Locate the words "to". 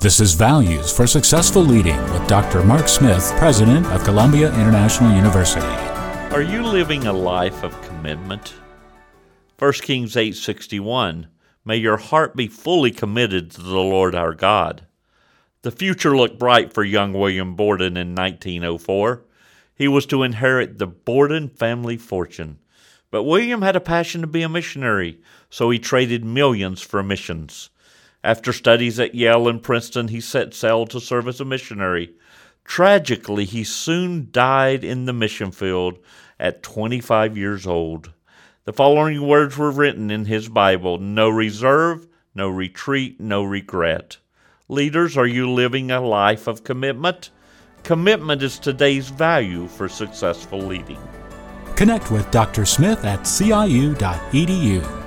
13.50-13.60, 20.06-20.22, 24.20-24.28, 30.88-31.00